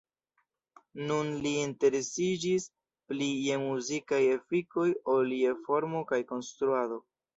[1.09, 2.65] Nun, li interesiĝis
[3.11, 6.99] pli je muzikaj efikoj ol je formo kaj konstruado.